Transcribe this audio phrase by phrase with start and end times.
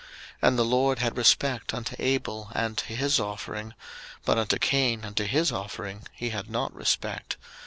[0.41, 3.75] And the LORD had respect unto Abel and to his offering: 01:004:005
[4.25, 7.37] But unto Cain and to his offering he had not respect.